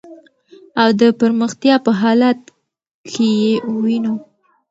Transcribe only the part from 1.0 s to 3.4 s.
پرمختیا په حالت کی